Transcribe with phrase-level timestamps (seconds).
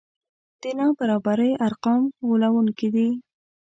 [0.61, 3.09] د نابرابرۍ ارقام غولوونکي دي.